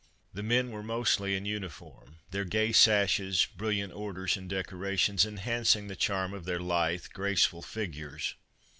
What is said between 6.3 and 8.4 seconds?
of their lithe, graceful figures.